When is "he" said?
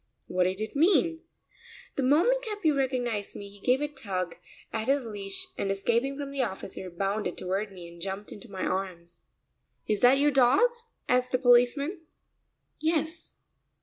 3.51-3.59